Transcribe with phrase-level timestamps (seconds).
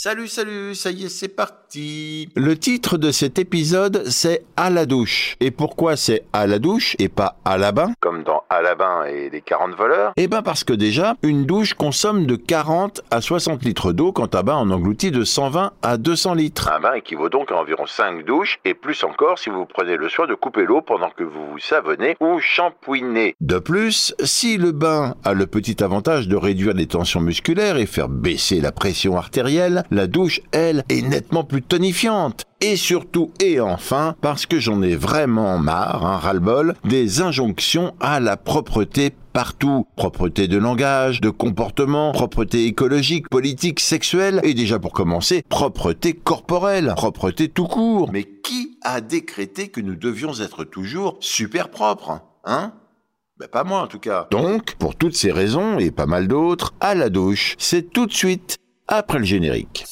[0.00, 2.28] Salut, salut, ça y est, c'est parti.
[2.36, 5.34] Le titre de cet épisode, c'est À la douche.
[5.40, 7.90] Et pourquoi c'est à la douche et pas à la bain?
[7.98, 11.46] Comme dans À la bain et les 40 voleurs Eh ben parce que déjà, une
[11.46, 15.72] douche consomme de 40 à 60 litres d'eau quand un bain en engloutit de 120
[15.82, 16.70] à 200 litres.
[16.72, 20.08] Un bain équivaut donc à environ 5 douches et plus encore si vous prenez le
[20.08, 23.34] soin de couper l'eau pendant que vous vous savonnez ou shampouinez.
[23.40, 27.86] De plus, si le bain a le petit avantage de réduire les tensions musculaires et
[27.86, 32.44] faire baisser la pression artérielle, la douche, elle, est nettement plus tonifiante.
[32.60, 38.18] Et surtout, et enfin, parce que j'en ai vraiment marre, un ras-le-bol, des injonctions à
[38.18, 39.86] la propreté partout.
[39.96, 46.92] Propreté de langage, de comportement, propreté écologique, politique, sexuelle, et déjà pour commencer, propreté corporelle,
[46.96, 48.10] propreté tout court.
[48.12, 52.72] Mais qui a décrété que nous devions être toujours super propres Hein?
[53.38, 54.26] Ben pas moi en tout cas.
[54.30, 58.12] Donc, pour toutes ces raisons et pas mal d'autres, à la douche, c'est tout de
[58.12, 58.58] suite
[58.88, 59.84] après le générique.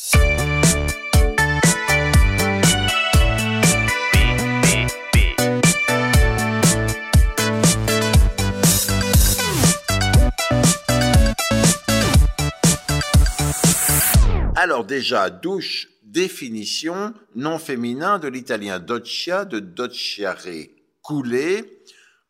[14.56, 20.38] Alors déjà, douche, définition, nom féminin de l'italien doccia, de docciare,
[21.03, 21.83] couler,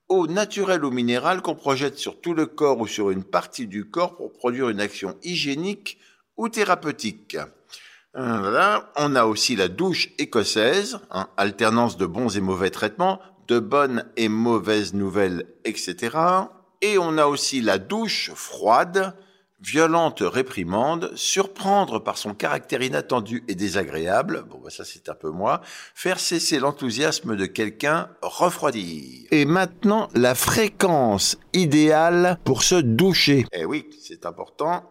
[0.09, 3.89] eau naturelle ou minérale qu'on projette sur tout le corps ou sur une partie du
[3.89, 5.99] corps pour produire une action hygiénique
[6.37, 7.37] ou thérapeutique.
[8.17, 8.81] Euh.
[8.97, 14.05] On a aussi la douche écossaise, hein, alternance de bons et mauvais traitements, de bonnes
[14.17, 16.17] et mauvaises nouvelles, etc.
[16.81, 19.15] Et on a aussi la douche froide,
[19.67, 25.31] violente réprimande, surprendre par son caractère inattendu et désagréable, bon bah ça c'est un peu
[25.31, 25.61] moi,
[25.95, 29.27] faire cesser l'enthousiasme de quelqu'un, refroidir.
[29.33, 33.47] Et maintenant, la fréquence idéale pour se doucher.
[33.53, 34.85] Eh oui, c'est important.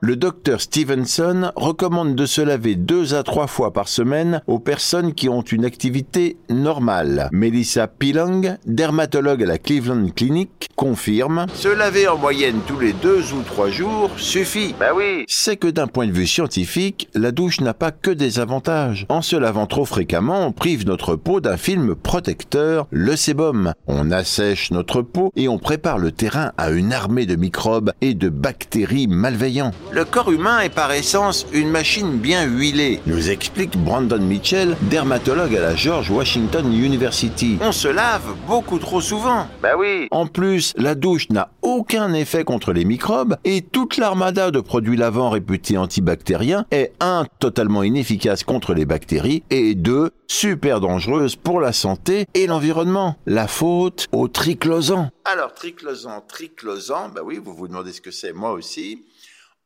[0.00, 5.12] Le docteur Stevenson recommande de se laver deux à trois fois par semaine aux personnes
[5.12, 7.28] qui ont une activité normale.
[7.32, 13.32] Melissa Pilong, dermatologue à la Cleveland Clinic, confirme Se laver en moyenne tous les deux
[13.32, 14.74] ou trois jours suffit.
[14.78, 18.38] Bah oui C'est que d'un point de vue scientifique, la douche n'a pas que des
[18.38, 19.06] avantages.
[19.08, 23.72] En se lavant trop fréquemment, on prive notre peau d'un film protecteur, le sébum.
[23.86, 28.14] On assèche notre peau et on prépare le terrain à une armée de microbes et
[28.14, 29.72] de bactéries malveillants.
[29.92, 35.56] Le corps humain est par essence une machine bien huilée, nous explique Brandon Mitchell, dermatologue
[35.56, 37.58] à la George Washington University.
[37.60, 39.46] On se lave beaucoup trop souvent.
[39.62, 44.50] Bah oui En plus, la douche n'a aucun effet contre les microbes et toute l'armada
[44.50, 50.80] de produits lavants réputés antibactériens est un totalement inefficace contre les bactéries et deux super
[50.80, 53.16] dangereuse pour la santé et l'environnement.
[53.26, 55.10] La faute au triclosan.
[55.24, 59.04] Alors triclosan, triclosan, bah oui, vous vous demandez ce que c'est, moi aussi.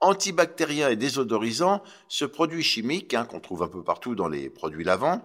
[0.01, 4.85] Antibactérien et désodorisant, ce produit chimique hein, qu'on trouve un peu partout dans les produits
[4.85, 5.23] lavants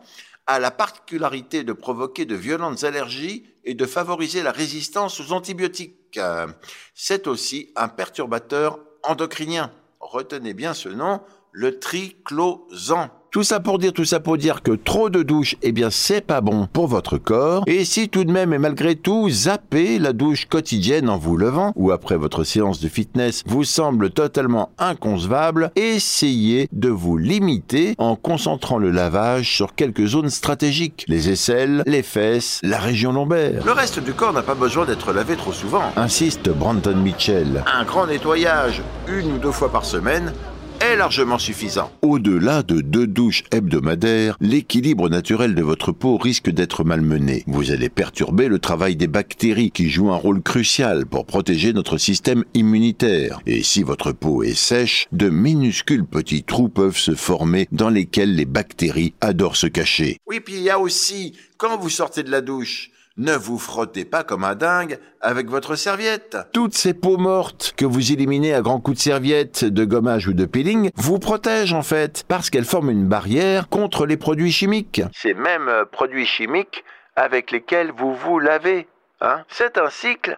[0.48, 5.94] a la particularité de provoquer de violentes allergies et de favoriser la résistance aux antibiotiques.
[6.18, 6.48] Euh,
[6.94, 9.72] C'est aussi un perturbateur endocrinien.
[10.00, 13.10] Retenez bien ce nom, le triclosan.
[13.38, 16.22] Tout ça pour dire, tout ça pour dire que trop de douche, eh bien, c'est
[16.22, 17.64] pas bon pour votre corps.
[17.68, 21.72] Et si tout de même et malgré tout, zapper la douche quotidienne en vous levant
[21.76, 28.16] ou après votre séance de fitness vous semble totalement inconcevable, essayez de vous limiter en
[28.16, 31.06] concentrant le lavage sur quelques zones stratégiques.
[31.08, 33.64] Les aisselles, les fesses, la région lombaire.
[33.64, 37.64] Le reste du corps n'a pas besoin d'être lavé trop souvent, insiste Brandon Mitchell.
[37.72, 40.34] Un grand nettoyage, une ou deux fois par semaine,
[40.82, 41.92] est largement suffisant.
[42.02, 47.44] Au-delà de deux douches hebdomadaires, l'équilibre naturel de votre peau risque d'être malmené.
[47.48, 51.98] Vous allez perturber le travail des bactéries qui jouent un rôle crucial pour protéger notre
[51.98, 53.40] système immunitaire.
[53.46, 58.36] Et si votre peau est sèche, de minuscules petits trous peuvent se former dans lesquels
[58.36, 60.18] les bactéries adorent se cacher.
[60.28, 64.06] Oui, puis il y a aussi, quand vous sortez de la douche, ne vous frottez
[64.06, 66.38] pas comme un dingue avec votre serviette.
[66.54, 70.34] Toutes ces peaux mortes que vous éliminez à grands coups de serviette, de gommage ou
[70.34, 75.02] de peeling vous protègent en fait parce qu'elles forment une barrière contre les produits chimiques.
[75.14, 76.84] Ces mêmes euh, produits chimiques
[77.16, 78.88] avec lesquels vous vous lavez.
[79.22, 80.38] Hein C'est un cycle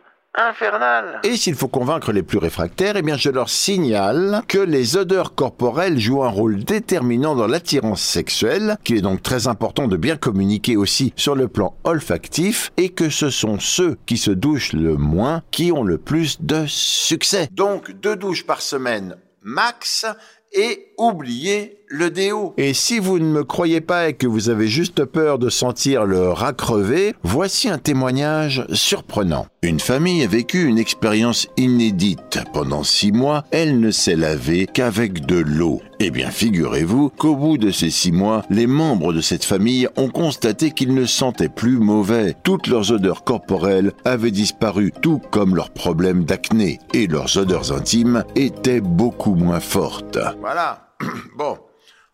[1.24, 5.36] Et s'il faut convaincre les plus réfractaires, eh bien je leur signale que les odeurs
[5.36, 10.18] corporelles jouent un rôle déterminant dans l'attirance sexuelle, qu'il est donc très important de bien
[10.18, 14.95] communiquer aussi sur le plan olfactif, et que ce sont ceux qui se douchent le
[14.95, 17.50] moins qui ont le plus de succès.
[17.51, 20.06] Donc deux douches par semaine max,
[20.51, 22.54] et oubliez le déo.
[22.57, 26.06] Et si vous ne me croyez pas et que vous avez juste peur de sentir
[26.06, 29.48] le rat crevé, voici un témoignage surprenant.
[29.63, 32.40] Une famille a vécu une expérience inédite.
[32.54, 35.81] Pendant six mois, elle ne s'est lavée qu'avec de l'eau.
[36.00, 40.10] Eh bien, figurez-vous qu'au bout de ces six mois, les membres de cette famille ont
[40.10, 42.36] constaté qu'ils ne sentaient plus mauvais.
[42.44, 46.80] Toutes leurs odeurs corporelles avaient disparu, tout comme leurs problèmes d'acné.
[46.94, 50.19] Et leurs odeurs intimes étaient beaucoup moins fortes.
[50.40, 50.88] Voilà.
[51.36, 51.60] bon.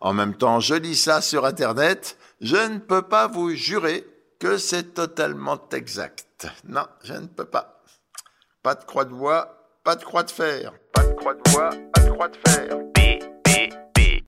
[0.00, 2.18] En même temps, je lis ça sur Internet.
[2.40, 4.04] Je ne peux pas vous jurer
[4.38, 6.48] que c'est totalement exact.
[6.68, 7.82] Non, je ne peux pas.
[8.62, 10.72] Pas de croix de bois, pas de croix de fer.
[10.92, 12.78] Pas de croix de bois, pas de croix de fer.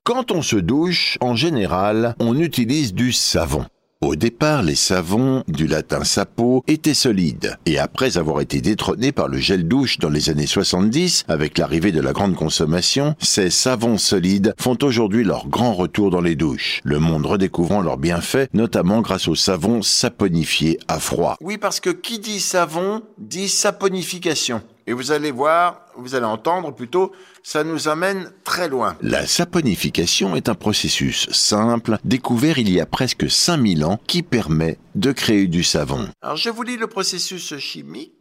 [0.03, 3.65] Quand on se douche, en général, on utilise du savon.
[4.01, 9.27] Au départ, les savons, du latin sapo, étaient solides, et après avoir été détrônés par
[9.27, 13.97] le gel douche dans les années 70, avec l'arrivée de la grande consommation, ces savons
[13.97, 19.01] solides font aujourd'hui leur grand retour dans les douches, le monde redécouvrant leurs bienfaits, notamment
[19.01, 21.35] grâce aux savons saponifiés à froid.
[21.41, 24.61] Oui, parce que qui dit savon dit saponification.
[24.89, 27.11] Et vous allez voir, vous allez entendre plutôt,
[27.43, 28.97] ça nous amène très loin.
[29.03, 34.79] La saponification est un processus simple, découvert il y a presque 5000 ans, qui permet
[34.95, 36.09] de créer du savon.
[36.23, 38.13] Alors je vous lis le processus chimique.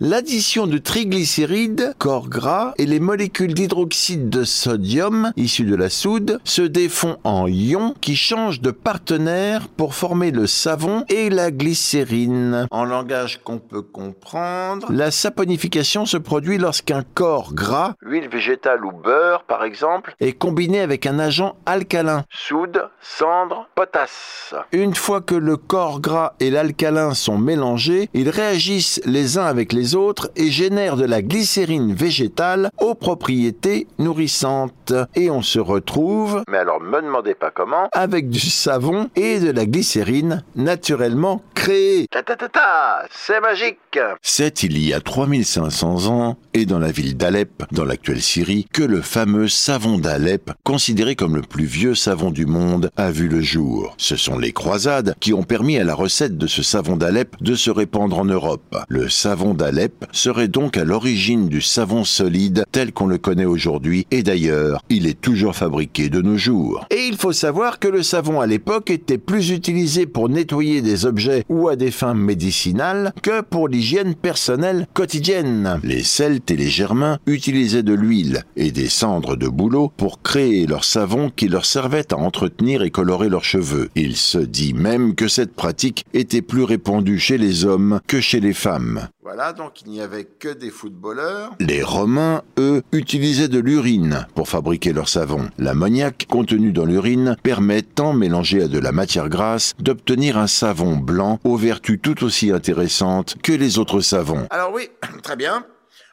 [0.00, 6.40] L'addition de triglycérides, corps gras, et les molécules d'hydroxyde de sodium, issues de la soude,
[6.44, 12.66] se défont en ions qui changent de partenaire pour former le savon et la glycérine.
[12.70, 18.92] En langage qu'on peut comprendre, La saponification se produit lorsqu'un corps gras huile végétale ou
[18.92, 22.24] beurre par exemple, est combiné avec un agent alcalin.
[22.30, 24.54] soude, cendre, potasse.
[24.72, 29.57] Une fois que le corps gras et l'alcalin sont mélangés, ils réagissent les uns avec
[29.72, 34.92] les autres et génèrent de la glycérine végétale aux propriétés nourrissantes.
[35.14, 37.88] Et on se retrouve Mais alors me demandez pas comment.
[37.92, 42.06] avec du savon et de la glycérine naturellement créée.
[42.10, 43.98] Ta ta ta ta, c'est magique.
[44.22, 48.82] C'est il y a 3500 ans et dans la ville d'Alep, dans l'actuelle Syrie, que
[48.82, 53.40] le fameux savon d'Alep, considéré comme le plus vieux savon du monde, a vu le
[53.40, 53.94] jour.
[53.98, 57.54] Ce sont les croisades qui ont permis à la recette de ce savon d'Alep de
[57.54, 58.76] se répandre en Europe.
[58.88, 64.06] Le savon d'Alep serait donc à l'origine du savon solide tel qu'on le connaît aujourd'hui
[64.10, 66.86] et d'ailleurs, il est toujours fabriqué de nos jours.
[66.90, 71.06] Et il faut savoir que le savon à l'époque était plus utilisé pour nettoyer des
[71.06, 75.80] objets ou à des fins médicinales que pour l'hygiène personnelle quotidienne.
[75.82, 80.66] Les Celtes et les Germains utilisaient de l'huile et des cendres de bouleau pour créer
[80.66, 83.88] leur savon qui leur servait à entretenir et colorer leurs cheveux.
[83.94, 88.40] Il se dit même que cette pratique était plus répandue chez les hommes que chez
[88.40, 89.08] les femmes.
[89.28, 91.50] Voilà, donc il n'y avait que des footballeurs.
[91.60, 95.50] Les Romains, eux, utilisaient de l'urine pour fabriquer leur savon.
[95.58, 100.96] L'ammoniac contenu dans l'urine permet, tant mélangé à de la matière grasse, d'obtenir un savon
[100.96, 104.46] blanc aux vertus tout aussi intéressantes que les autres savons.
[104.48, 104.88] Alors oui,
[105.22, 105.62] très bien.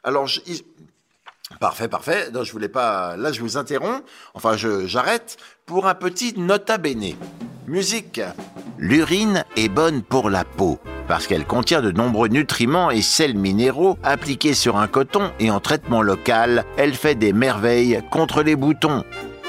[0.03, 0.41] Alors je-
[1.62, 2.31] parfait, parfait.
[2.33, 3.15] Non, je voulais pas.
[3.15, 4.03] Là, je vous interromps.
[4.33, 7.13] Enfin, je j'arrête pour un petit nota bene.
[7.65, 8.19] Musique.
[8.77, 13.98] L'urine est bonne pour la peau parce qu'elle contient de nombreux nutriments et sels minéraux
[14.04, 19.04] appliqués sur un coton et en traitement local, elle fait des merveilles contre les boutons.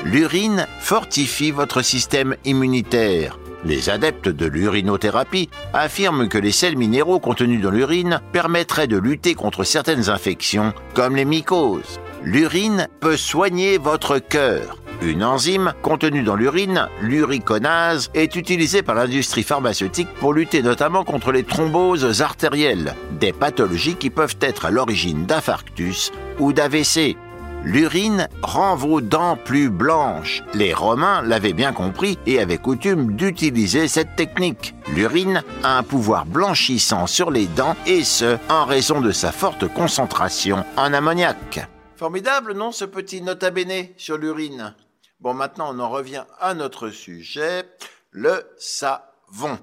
[0.04, 3.38] L'urine fortifie votre système immunitaire.
[3.64, 9.34] Les adeptes de l'urinothérapie affirment que les sels minéraux contenus dans l'urine permettraient de lutter
[9.34, 11.98] contre certaines infections, comme les mycoses.
[12.22, 14.78] L'urine peut soigner votre cœur.
[15.02, 21.32] Une enzyme contenue dans l'urine, l'uriconase, est utilisée par l'industrie pharmaceutique pour lutter notamment contre
[21.32, 27.16] les thromboses artérielles, des pathologies qui peuvent être à l'origine d'infarctus ou d'AVC.
[27.62, 30.42] L'urine rend vos dents plus blanches.
[30.54, 34.74] Les Romains l'avaient bien compris et avaient coutume d'utiliser cette technique.
[34.94, 39.66] L'urine a un pouvoir blanchissant sur les dents et ce, en raison de sa forte
[39.66, 41.68] concentration en ammoniac.
[41.96, 44.74] Formidable, non, ce petit nota bene sur l'urine?
[45.20, 47.64] Bon, maintenant, on en revient à notre sujet,
[48.10, 49.58] le savon.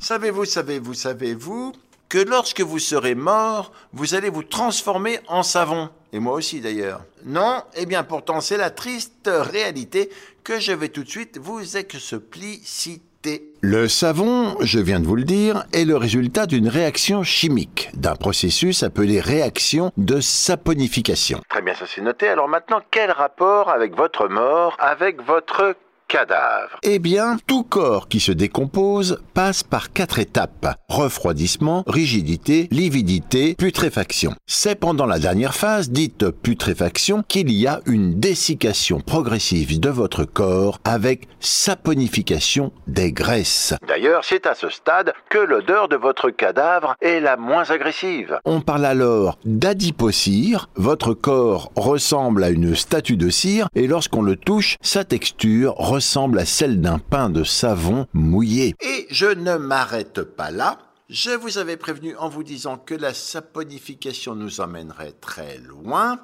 [0.00, 1.72] Savez-vous, savez-vous, savez-vous
[2.08, 5.90] que lorsque vous serez mort, vous allez vous transformer en savon?
[6.12, 7.04] Et moi aussi d'ailleurs.
[7.24, 7.62] Non?
[7.74, 10.10] Eh bien pourtant, c'est la triste réalité
[10.42, 13.13] que je vais tout de suite vous expliciter.
[13.60, 18.14] Le savon, je viens de vous le dire, est le résultat d'une réaction chimique, d'un
[18.14, 21.40] processus appelé réaction de saponification.
[21.48, 22.28] Très bien, ça c'est noté.
[22.28, 25.74] Alors maintenant, quel rapport avec votre mort, avec votre
[26.08, 30.76] cadavre Eh bien, tout corps qui se décompose passe par quatre étapes.
[30.88, 34.34] Refroidissement, rigidité, lividité, putréfaction.
[34.46, 40.24] C'est pendant la dernière phase, dite putréfaction, qu'il y a une dessiccation progressive de votre
[40.24, 43.74] corps avec saponification des graisses.
[43.86, 48.38] D'ailleurs, c'est à ce stade que l'odeur de votre cadavre est la moins agressive.
[48.44, 50.68] On parle alors d'adipocire.
[50.76, 56.40] Votre corps ressemble à une statue de cire et lorsqu'on le touche, sa texture ressemble
[56.40, 58.74] à celle d'un pain de savon mouillé.
[58.80, 60.78] Et je ne m'arrête pas là.
[61.08, 66.18] Je vous avais prévenu en vous disant que la saponification nous emmènerait très loin.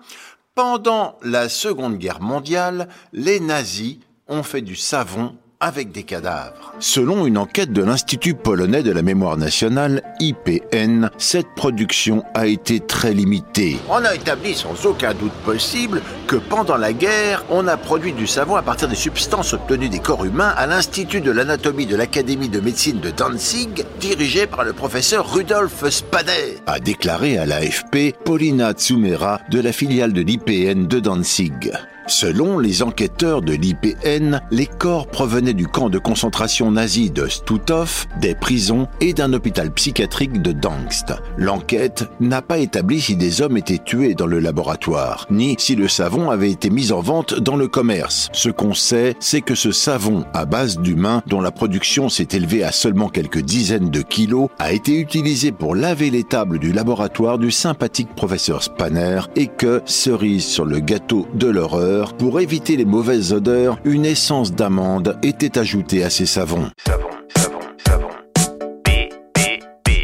[0.57, 6.73] Pendant la Seconde Guerre mondiale, les nazis ont fait du savon avec des cadavres.
[6.81, 12.81] Selon une enquête de l'Institut polonais de la mémoire nationale, IPN, cette production a été
[12.81, 13.77] très limitée.
[13.91, 18.27] On a établi sans aucun doute possible que pendant la guerre, on a produit du
[18.27, 22.49] savon à partir des substances obtenues des corps humains à l'Institut de l'anatomie de l'Académie
[22.49, 26.57] de médecine de Danzig, dirigé par le professeur Rudolf Spader.
[26.67, 31.71] A déclaré à l'AFP Paulina Tsumera de la filiale de l'IPN de Danzig.
[32.11, 38.07] Selon les enquêteurs de l'IPN, les corps provenaient du camp de concentration nazi de Stutov,
[38.21, 41.15] des prisons et d'un hôpital psychiatrique de Dangst.
[41.39, 45.87] L'enquête n'a pas établi si des hommes étaient tués dans le laboratoire, ni si le
[45.87, 48.29] savon avait été mis en vente dans le commerce.
[48.33, 52.65] Ce qu'on sait, c'est que ce savon à base d'humains, dont la production s'est élevée
[52.65, 57.39] à seulement quelques dizaines de kilos, a été utilisé pour laver les tables du laboratoire
[57.39, 62.85] du sympathique professeur Spanner et que, cerise sur le gâteau de l'horreur, pour éviter les
[62.85, 66.71] mauvaises odeurs, une essence d'amande était ajoutée à ces savons.
[66.87, 68.09] Savon, savon, savon.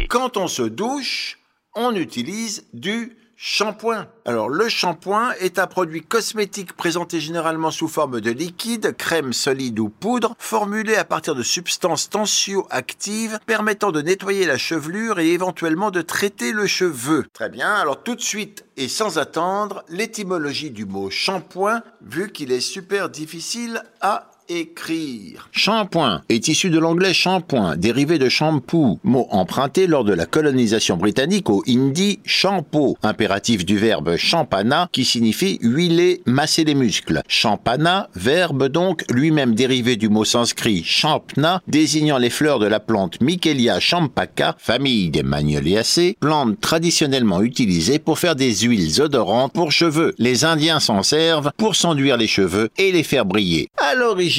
[0.09, 1.39] Quand on se douche,
[1.75, 4.07] on utilise du Shampoing.
[4.25, 9.77] Alors le shampoing est un produit cosmétique présenté généralement sous forme de liquide, crème solide
[9.77, 15.91] ou poudre, formulé à partir de substances tensioactives permettant de nettoyer la chevelure et éventuellement
[15.91, 17.27] de traiter le cheveu.
[17.31, 22.51] Très bien, alors tout de suite et sans attendre, l'étymologie du mot shampoing, vu qu'il
[22.51, 25.49] est super difficile à écrire.
[25.51, 30.97] Shampoing est issu de l'anglais shampoing, dérivé de shampoo, mot emprunté lors de la colonisation
[30.97, 37.21] britannique au hindi shampoo, impératif du verbe champana qui signifie huiler, masser les muscles.
[37.27, 43.19] Champana, verbe donc lui-même dérivé du mot sanskrit champna, désignant les fleurs de la plante
[43.21, 50.13] Michelia champaka, famille des Magnoliaceae, plante traditionnellement utilisée pour faire des huiles odorantes pour cheveux.
[50.17, 53.69] Les Indiens s'en servent pour s'enduire les cheveux et les faire briller.
[53.77, 54.36] À l'origine,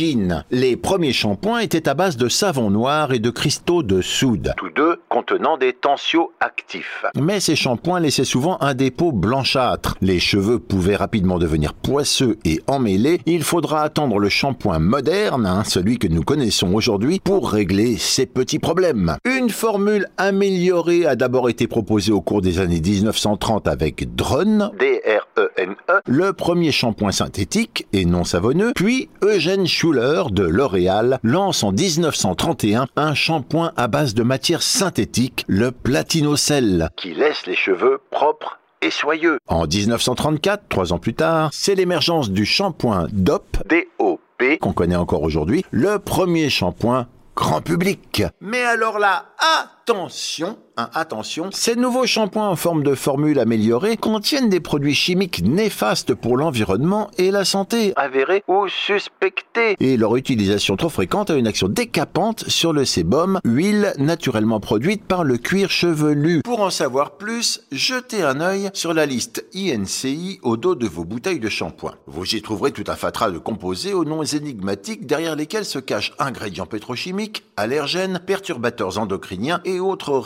[0.50, 4.70] les premiers shampoings étaient à base de savon noir et de cristaux de soude, tous
[4.70, 7.04] deux contenant des tensioactifs.
[7.16, 9.96] Mais ces shampoings laissaient souvent un dépôt blanchâtre.
[10.00, 13.20] Les cheveux pouvaient rapidement devenir poisseux et emmêlés.
[13.26, 18.26] Il faudra attendre le shampoing moderne, hein, celui que nous connaissons aujourd'hui, pour régler ces
[18.26, 19.16] petits problèmes.
[19.24, 25.74] Une formule améliorée a d'abord été proposée au cours des années 1930 avec Drone, D-R-E-N-E,
[25.92, 32.88] -E, le premier shampoing synthétique et non savonneux, puis Eugène De L'Oréal lance en 1931
[32.96, 38.90] un shampoing à base de matière synthétique, le Platinocell, qui laisse les cheveux propres et
[38.90, 39.38] soyeux.
[39.46, 45.22] En 1934, trois ans plus tard, c'est l'émergence du shampoing DOP, D-O-P, qu'on connaît encore
[45.22, 48.24] aujourd'hui, le premier shampoing grand public.
[48.42, 49.24] Mais alors là,
[49.62, 56.14] attention, attention, ces nouveaux shampoings en forme de formule améliorée contiennent des produits chimiques néfastes
[56.14, 59.76] pour l'environnement et la santé, avérés ou suspectés.
[59.80, 65.04] Et leur utilisation trop fréquente a une action décapante sur le sébum, huile naturellement produite
[65.04, 66.42] par le cuir chevelu.
[66.42, 71.04] Pour en savoir plus, jetez un œil sur la liste INCI au dos de vos
[71.04, 71.94] bouteilles de shampoing.
[72.06, 76.12] Vous y trouverez tout un fatras de composés aux noms énigmatiques derrière lesquels se cachent
[76.18, 80.18] ingrédients pétrochimiques, allergènes, perturbateurs endocriniens et autres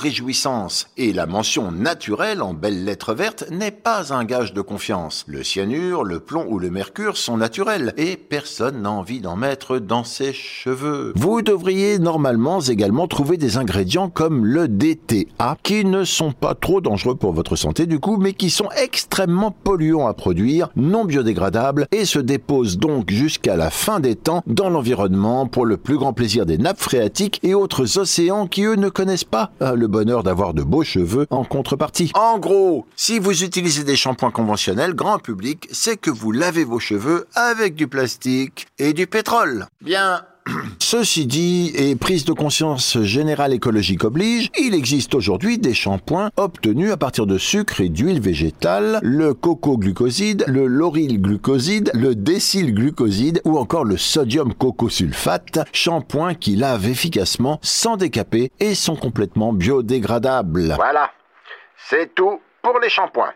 [0.97, 5.25] Et la mention naturelle en belles lettres vertes n'est pas un gage de confiance.
[5.29, 9.79] Le cyanure, le plomb ou le mercure sont naturels et personne n'a envie d'en mettre
[9.79, 11.13] dans ses cheveux.
[11.15, 16.81] Vous devriez normalement également trouver des ingrédients comme le DTA qui ne sont pas trop
[16.81, 21.87] dangereux pour votre santé du coup mais qui sont extrêmement polluants à produire, non biodégradables
[21.93, 26.13] et se déposent donc jusqu'à la fin des temps dans l'environnement pour le plus grand
[26.13, 30.25] plaisir des nappes phréatiques et autres océans qui eux ne connaissent pas euh, le bonheur
[30.25, 32.11] d'avoir de beaux cheveux en contrepartie.
[32.15, 36.81] En gros, si vous utilisez des shampoings conventionnels, grand public, c'est que vous lavez vos
[36.81, 39.67] cheveux avec du plastique et du pétrole.
[39.83, 40.25] Bien,
[40.93, 46.93] Ceci dit, et prise de conscience générale écologique oblige, il existe aujourd'hui des shampoings obtenus
[46.93, 53.87] à partir de sucre et d'huile végétale, le coco-glucoside, le lauryl-glucoside, le décyl-glucoside ou encore
[53.87, 60.75] le sodium cocosulfate, shampoings qui lavent efficacement sans décaper et sont complètement biodégradables.
[60.77, 61.11] Voilà,
[61.89, 63.33] c'est tout pour les shampoings.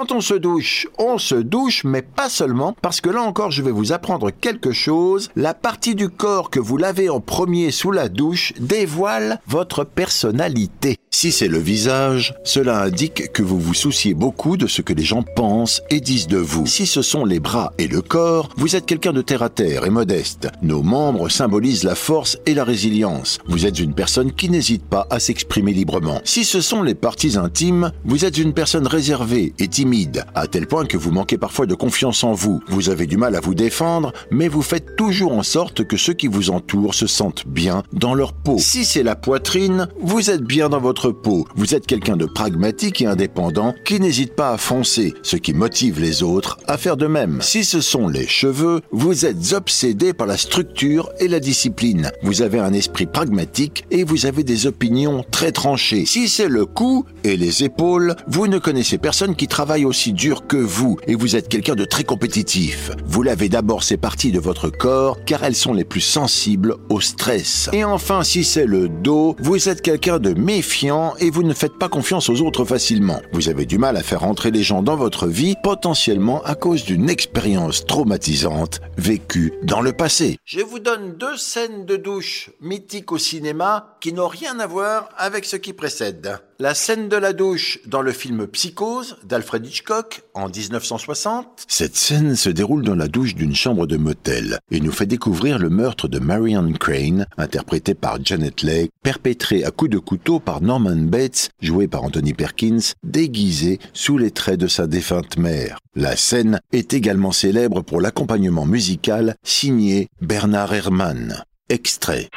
[0.00, 3.60] Quand on se douche, on se douche, mais pas seulement, parce que là encore, je
[3.60, 5.28] vais vous apprendre quelque chose.
[5.36, 10.96] La partie du corps que vous lavez en premier sous la douche dévoile votre personnalité.
[11.12, 15.02] Si c'est le visage, cela indique que vous vous souciez beaucoup de ce que les
[15.02, 16.66] gens pensent et disent de vous.
[16.66, 19.84] Si ce sont les bras et le corps, vous êtes quelqu'un de terre à terre
[19.84, 20.48] et modeste.
[20.62, 23.38] Nos membres symbolisent la force et la résilience.
[23.48, 26.20] Vous êtes une personne qui n'hésite pas à s'exprimer librement.
[26.22, 30.68] Si ce sont les parties intimes, vous êtes une personne réservée et timide, à tel
[30.68, 32.62] point que vous manquez parfois de confiance en vous.
[32.68, 36.14] Vous avez du mal à vous défendre, mais vous faites toujours en sorte que ceux
[36.14, 38.58] qui vous entourent se sentent bien dans leur peau.
[38.58, 41.46] Si c'est la poitrine, vous êtes bien dans votre peau.
[41.56, 46.00] Vous êtes quelqu'un de pragmatique et indépendant qui n'hésite pas à foncer, ce qui motive
[46.00, 47.40] les autres à faire de même.
[47.40, 52.10] Si ce sont les cheveux, vous êtes obsédé par la structure et la discipline.
[52.22, 56.04] Vous avez un esprit pragmatique et vous avez des opinions très tranchées.
[56.06, 60.46] Si c'est le cou et les épaules, vous ne connaissez personne qui travaille aussi dur
[60.46, 62.90] que vous et vous êtes quelqu'un de très compétitif.
[63.06, 67.00] Vous lavez d'abord ces parties de votre corps car elles sont les plus sensibles au
[67.00, 67.70] stress.
[67.72, 70.89] Et enfin, si c'est le dos, vous êtes quelqu'un de méfiant
[71.20, 73.20] et vous ne faites pas confiance aux autres facilement.
[73.32, 76.84] Vous avez du mal à faire entrer les gens dans votre vie, potentiellement à cause
[76.84, 80.36] d'une expérience traumatisante vécue dans le passé.
[80.44, 85.10] Je vous donne deux scènes de douche mythiques au cinéma qui n'ont rien à voir
[85.16, 86.38] avec ce qui précède.
[86.58, 91.64] La scène de la douche dans le film Psychose d'Alfred Hitchcock en 1960.
[91.68, 95.58] Cette scène se déroule dans la douche d'une chambre de motel et nous fait découvrir
[95.58, 100.60] le meurtre de Marianne Crane, interprété par Janet Leigh, perpétré à coups de couteau par
[100.60, 105.78] Norman Bates, joué par Anthony Perkins, déguisé sous les traits de sa défunte mère.
[105.94, 111.42] La scène est également célèbre pour l'accompagnement musical signé Bernard Herrmann.
[111.68, 112.28] Extrait.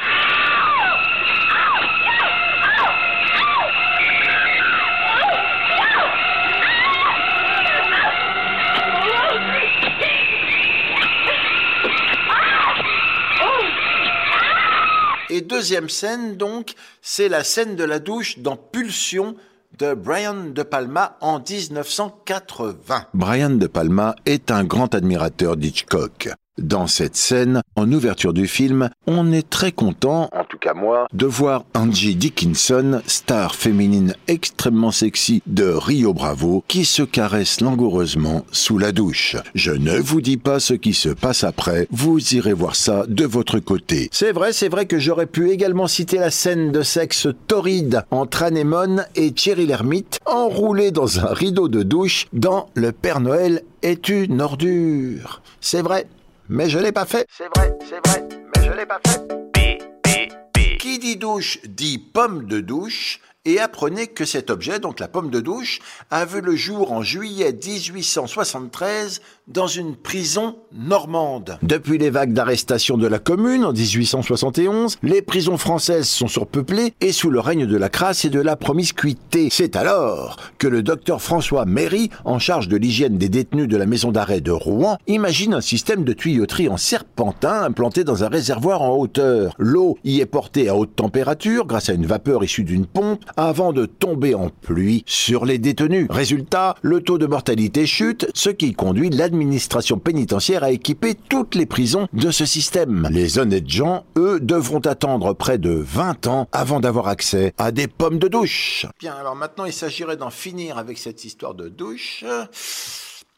[15.34, 19.36] Et deuxième scène, donc, c'est la scène de la douche dans Pulsion
[19.80, 23.08] de Brian De Palma en 1980.
[23.16, 26.30] Brian De Palma est un grand admirateur d'Hitchcock.
[26.62, 31.08] Dans cette scène, en ouverture du film, on est très content, en tout cas moi,
[31.12, 38.46] de voir Angie Dickinson, star féminine extrêmement sexy de Rio Bravo, qui se caresse langoureusement
[38.52, 39.36] sous la douche.
[39.56, 43.26] Je ne vous dis pas ce qui se passe après, vous irez voir ça de
[43.26, 44.10] votre côté.
[44.12, 48.44] C'est vrai, c'est vrai que j'aurais pu également citer la scène de sexe torride entre
[48.44, 54.08] Anémone et Thierry Lhermitte, enroulés dans un rideau de douche dans Le Père Noël est
[54.08, 55.42] une ordure.
[55.60, 56.06] C'est vrai
[56.50, 57.28] mais je l'ai pas fait.
[57.30, 60.78] C'est vrai, c'est vrai, mais je l'ai pas fait.
[60.80, 65.30] Qui dit douche dit pomme de douche, et apprenez que cet objet, donc la pomme
[65.30, 65.80] de douche,
[66.10, 71.58] a vu le jour en juillet 1873 dans une prison normande.
[71.62, 77.12] Depuis les vagues d'arrestation de la commune en 1871, les prisons françaises sont surpeuplées et
[77.12, 79.50] sous le règne de la crasse et de la promiscuité.
[79.52, 83.86] C'est alors que le docteur François Méry, en charge de l'hygiène des détenus de la
[83.86, 88.82] maison d'arrêt de Rouen, imagine un système de tuyauterie en serpentin implanté dans un réservoir
[88.82, 89.54] en hauteur.
[89.58, 93.74] L'eau y est portée à haute température grâce à une vapeur issue d'une pompe avant
[93.74, 96.08] de tomber en pluie sur les détenus.
[96.10, 101.66] Résultat, le taux de mortalité chute, ce qui conduit l'administration pénitentiaire à équiper toutes les
[101.66, 103.08] prisons de ce système.
[103.12, 107.88] Les honnêtes gens, eux, devront attendre près de 20 ans avant d'avoir accès à des
[107.88, 108.86] pommes de douche.
[109.00, 112.24] Bien, alors maintenant il s'agirait d'en finir avec cette histoire de douche.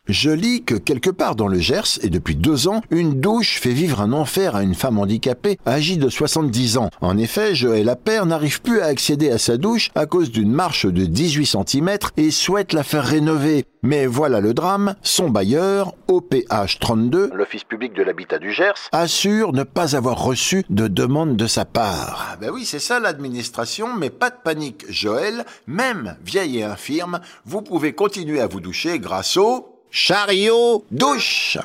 [0.08, 3.72] Je lis que quelque part dans le Gers, et depuis deux ans, une douche fait
[3.72, 6.92] vivre un enfer à une femme handicapée âgée de 70 ans.
[7.02, 10.86] En effet, Joël Appert n'arrive plus à accéder à sa douche à cause d'une marche
[10.86, 13.66] de 18 cm et souhaite la faire rénover.
[13.82, 19.54] Mais voilà le drame, son bailleur, OPH 32, l'Office public de l'habitat du Gers, assure
[19.54, 22.28] ne pas avoir reçu de demande de sa part.
[22.32, 27.22] Ah ben oui, c'est ça l'administration, mais pas de panique, Joël, même vieille et infirme,
[27.46, 31.58] vous pouvez continuer à vous doucher grâce au chariot douche.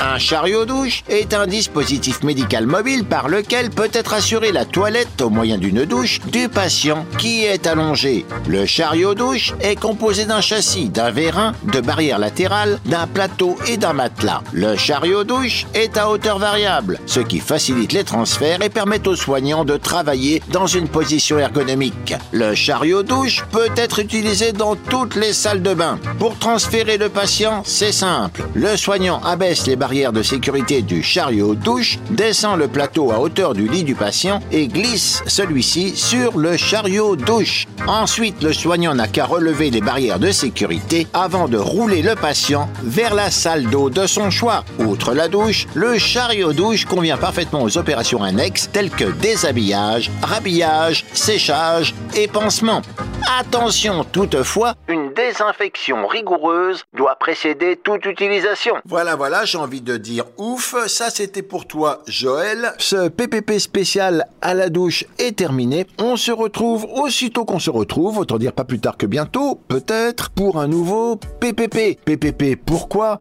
[0.00, 5.22] Un chariot douche est un dispositif médical mobile par lequel peut être assurée la toilette
[5.22, 8.26] au moyen d'une douche du patient qui est allongé.
[8.46, 13.78] Le chariot douche est composé d'un châssis, d'un vérin, de barrières latérales, d'un plateau et
[13.78, 14.42] d'un matelas.
[14.52, 19.16] Le chariot douche est à hauteur variable, ce qui facilite les transferts et permet aux
[19.16, 22.14] soignants de travailler dans une position ergonomique.
[22.32, 25.98] Le chariot douche peut être utilisé dans toutes les salles de bain.
[26.18, 28.44] Pour transférer le patient, c'est simple.
[28.54, 33.54] Le soignant abaisse les barrières de sécurité du chariot douche, descend le plateau à hauteur
[33.54, 37.68] du lit du patient et glisse celui-ci sur le chariot douche.
[37.86, 42.68] Ensuite, le soignant n'a qu'à relever les barrières de sécurité avant de rouler le patient
[42.82, 44.64] vers la salle d'eau de son choix.
[44.80, 51.04] Outre la douche, le chariot douche convient parfaitement aux opérations annexes telles que déshabillage, rhabillage,
[51.12, 52.82] séchage et pansement.
[53.28, 58.74] Attention toutefois, une désinfection rigoureuse doit précéder toute utilisation.
[58.84, 60.76] Voilà, voilà, j'ai envie de dire ouf.
[60.86, 62.72] Ça, c'était pour toi, Joël.
[62.78, 65.86] Ce PPP spécial à la douche est terminé.
[65.98, 70.30] On se retrouve aussitôt qu'on se retrouve, autant dire pas plus tard que bientôt, peut-être,
[70.30, 71.98] pour un nouveau PPP.
[72.04, 73.18] PPP, pourquoi?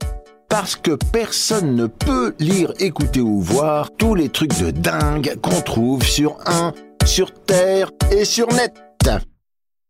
[0.49, 5.61] Parce que personne ne peut lire, écouter ou voir tous les trucs de dingue qu'on
[5.61, 6.73] trouve sur un,
[7.05, 8.73] sur Terre et sur Net.